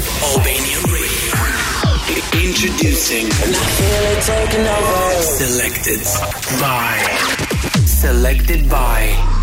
[0.00, 1.36] Albanian Radio.
[2.32, 3.30] Introducing.
[3.30, 5.20] Selected by.
[5.20, 6.00] Selected
[6.58, 6.96] by.
[7.84, 9.39] Selected by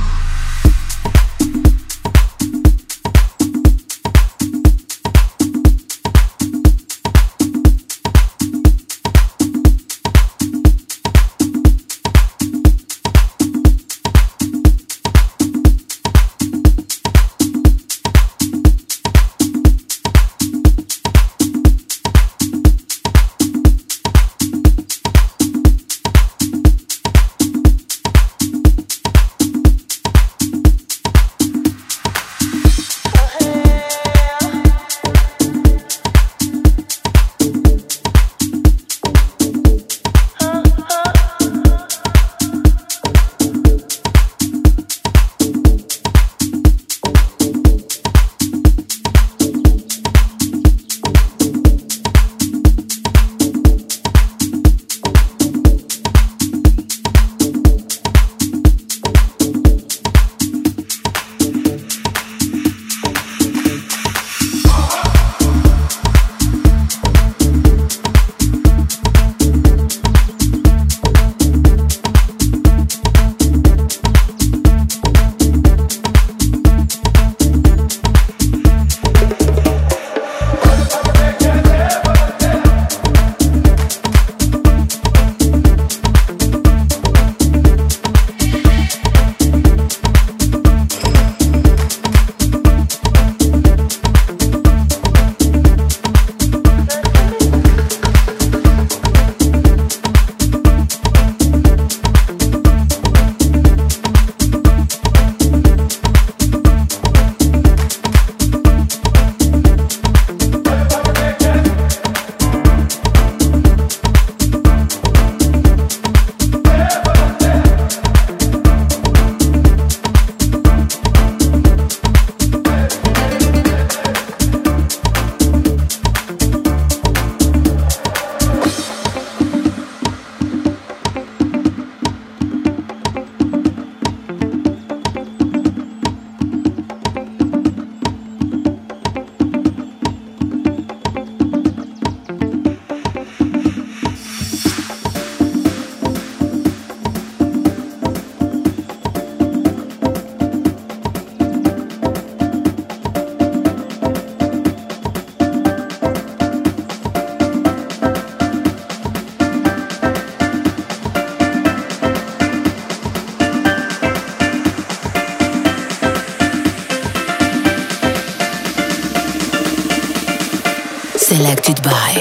[171.47, 172.16] selected by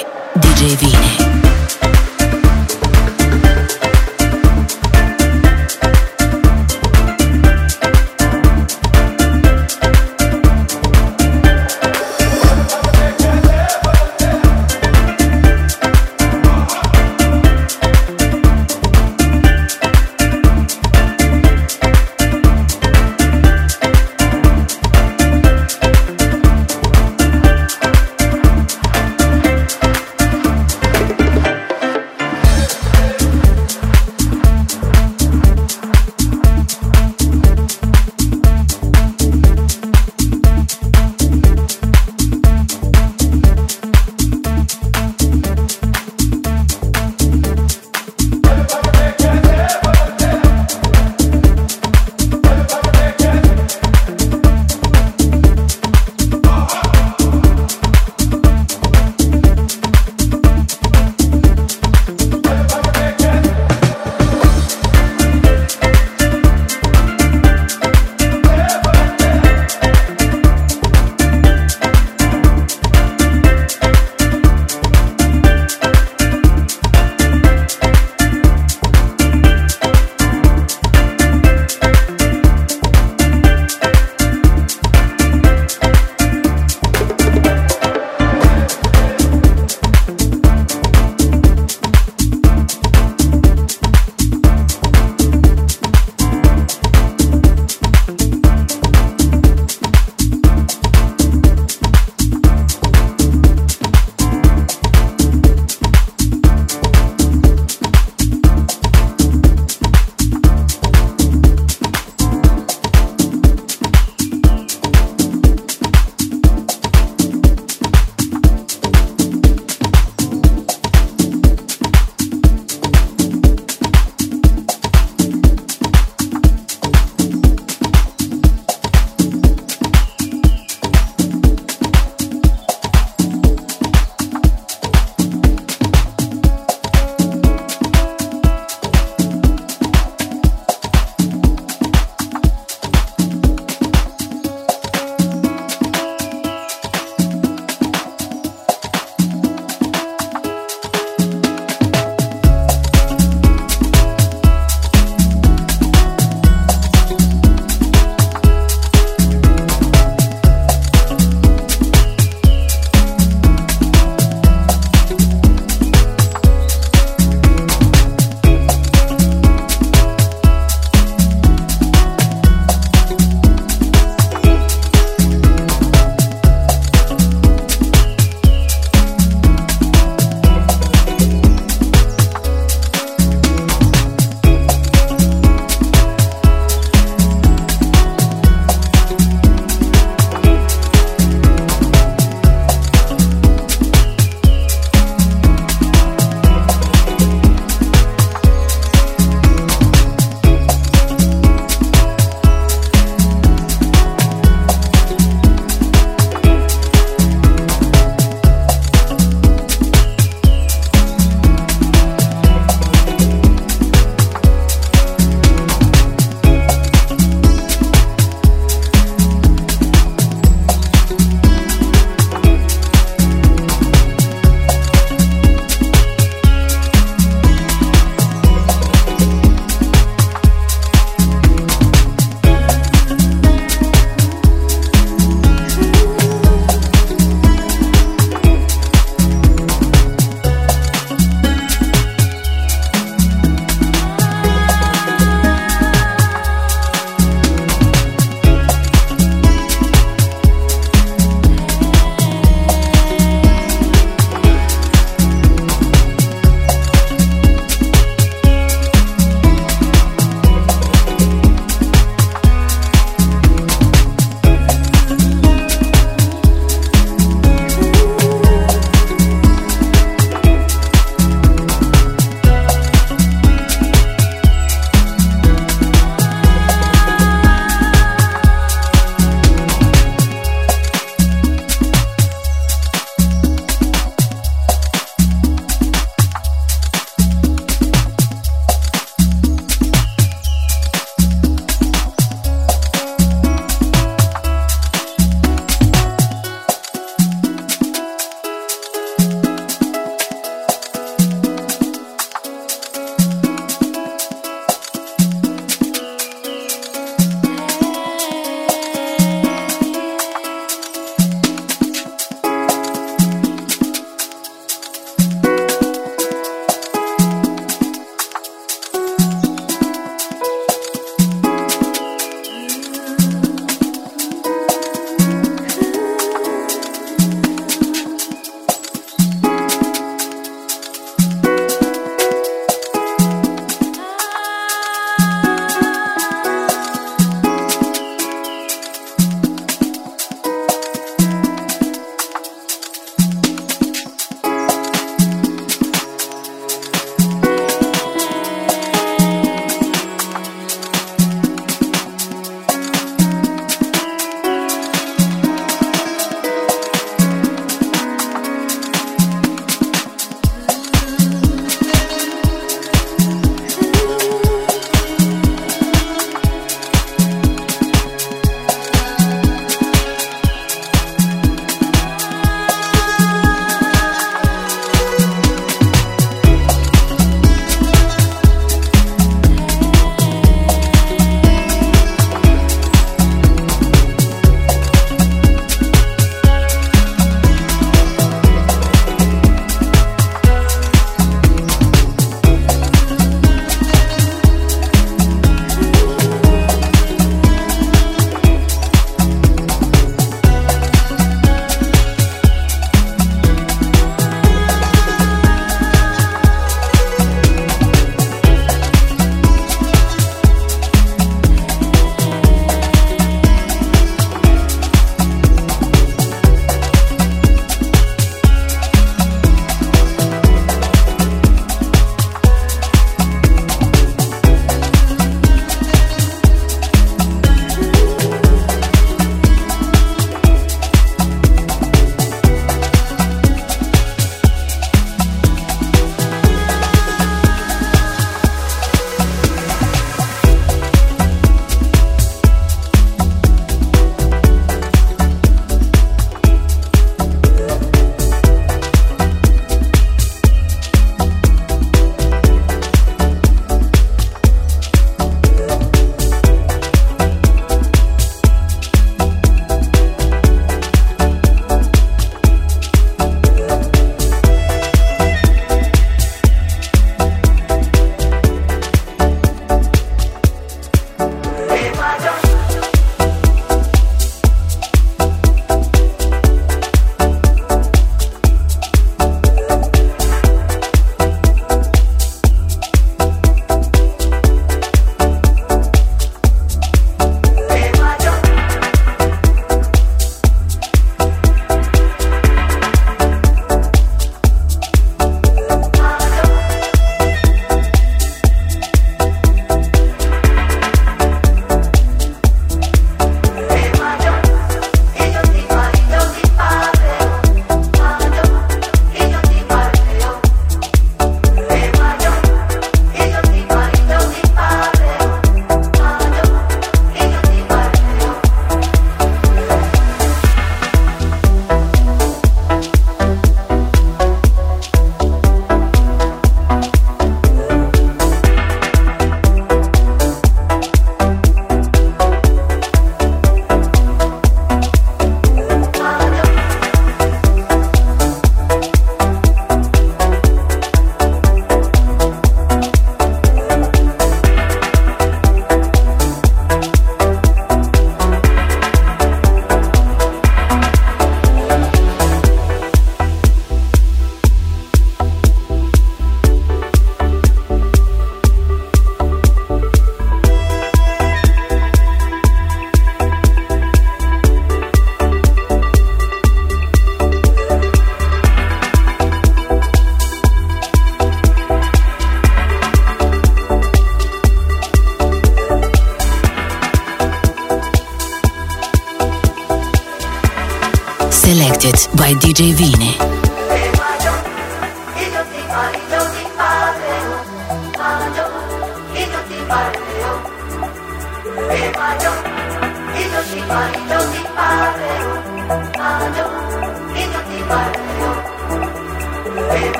[582.34, 582.95] DJ Vini.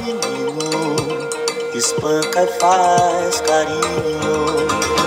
[0.00, 1.28] menino,
[1.74, 4.99] espanca e faz carinho.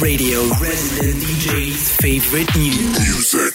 [0.00, 3.53] Radio, resident DJ's favorite new music.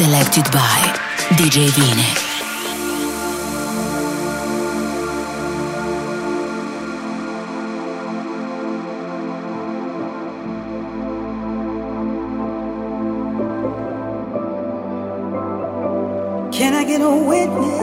[0.00, 0.80] Selected by
[1.36, 2.08] DJ Vini.
[16.50, 17.79] Can I get a witness?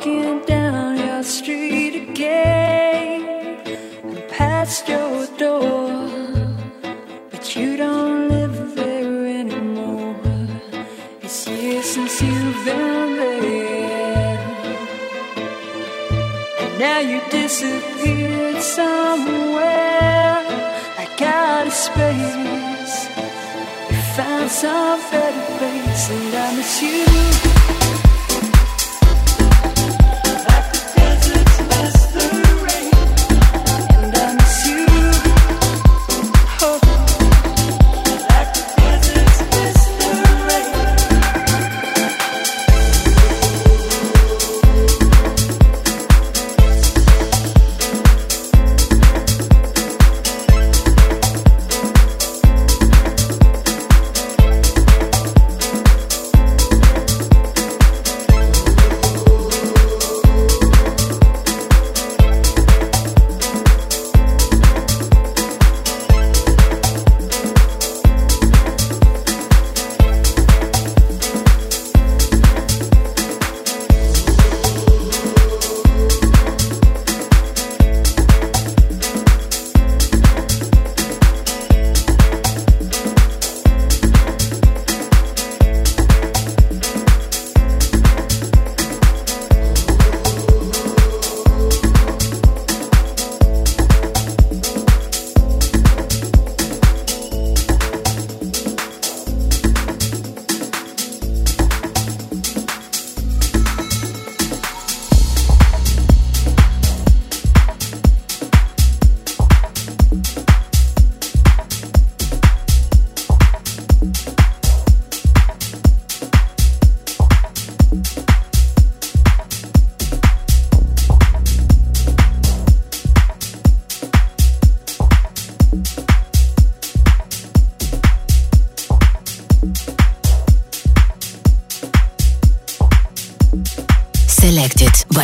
[0.00, 3.20] walking down your street again
[4.02, 6.08] and past your door,
[7.30, 10.16] but you don't live there anymore.
[11.20, 14.38] It's years since you've been there,
[16.60, 20.42] and now you disappeared somewhere
[20.96, 23.08] like out of space.
[23.90, 27.29] You found some better place, and I miss you.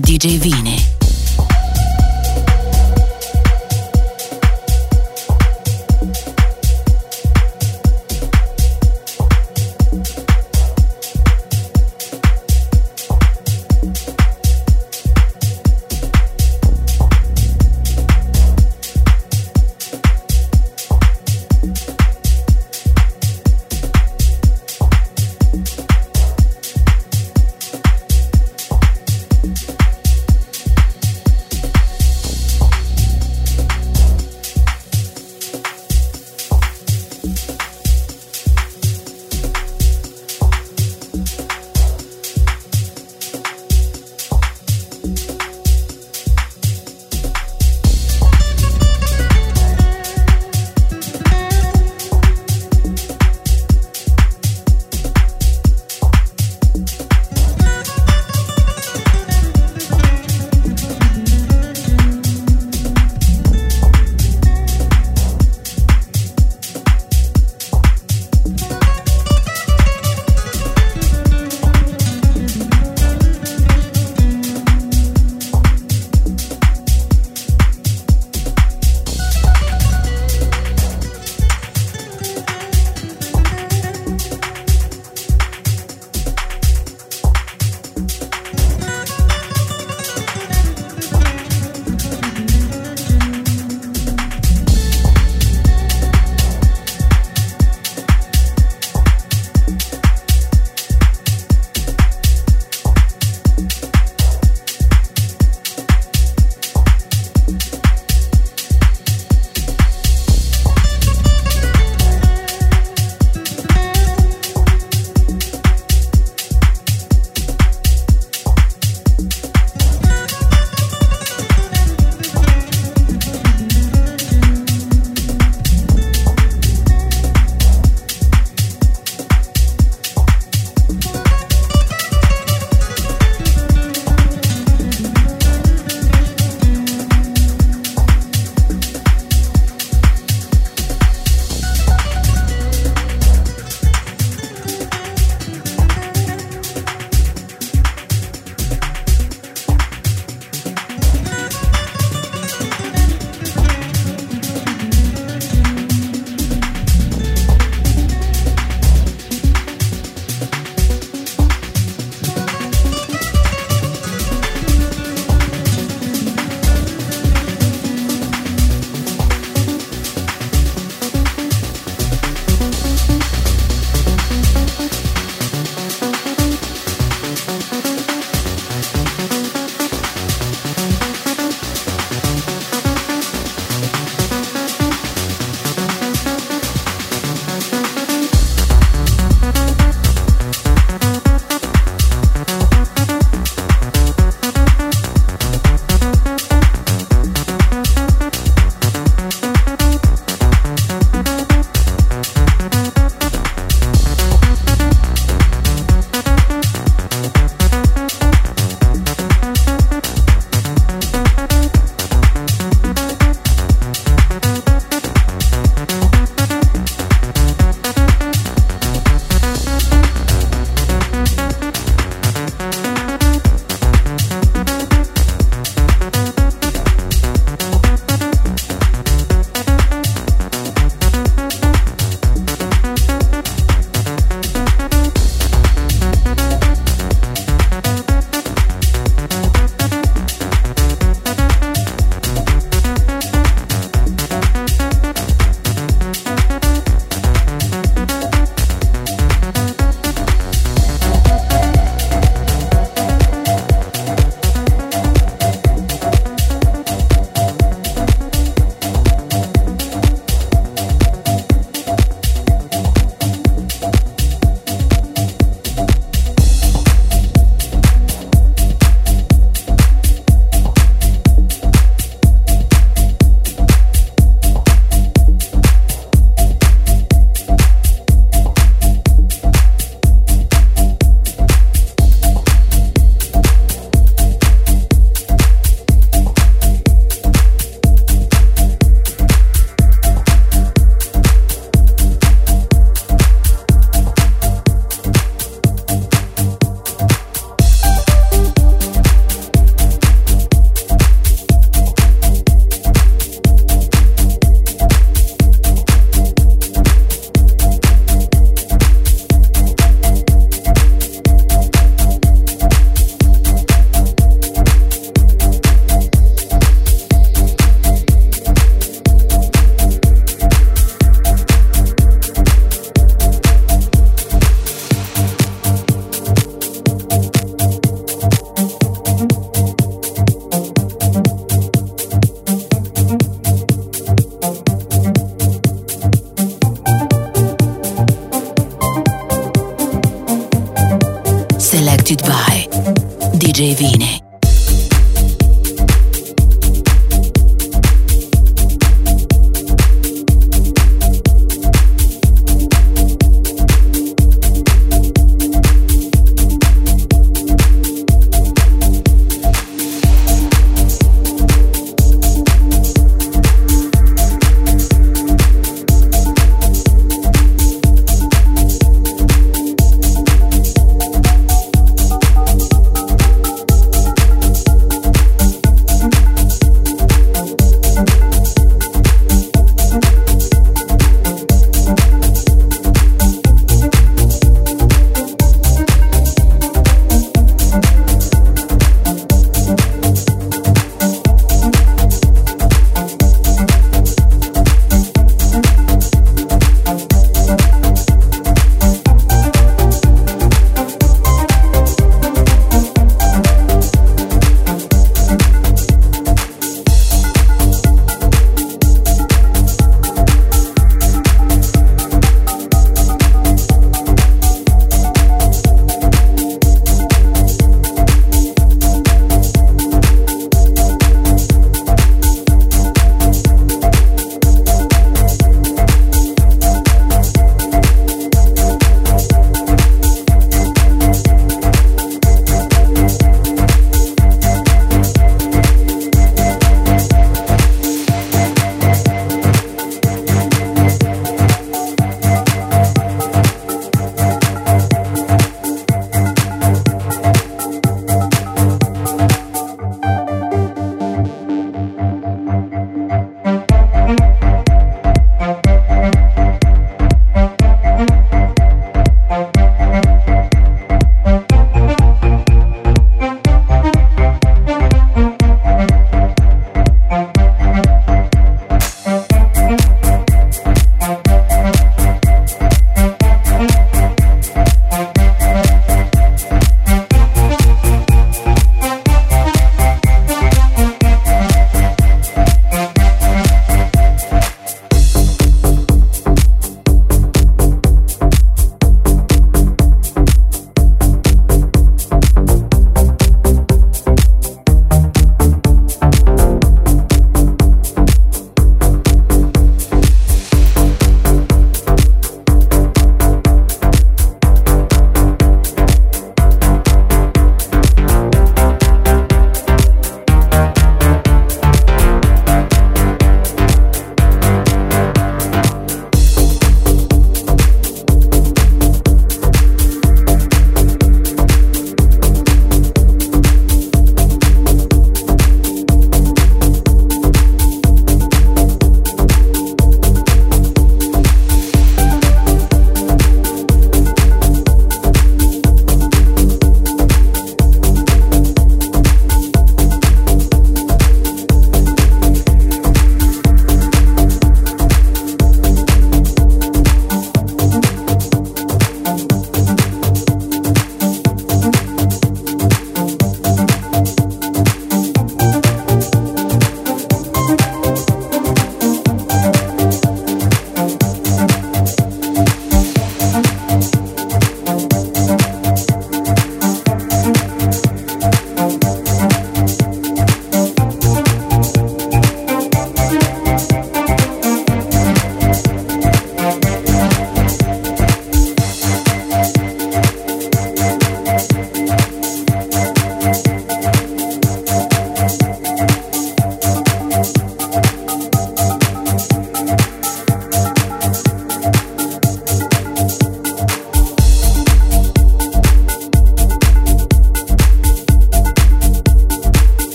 [0.00, 0.97] DJ Vini.